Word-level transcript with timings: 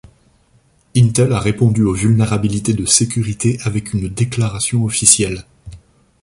Intel 0.97 1.31
a 1.31 1.37
répondu 1.39 1.83
aux 1.83 1.93
vulnérabilités 1.93 2.73
de 2.73 2.87
sécurité 2.87 3.59
avec 3.65 3.93
une 3.93 4.09
déclaration 4.09 4.83
officielle. 4.83 5.45